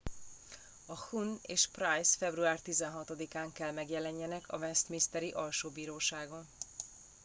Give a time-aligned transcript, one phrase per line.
[0.85, 6.45] a huhne és pryce február 16 án kell megjelenjenek a westminsteri alsóbíróságon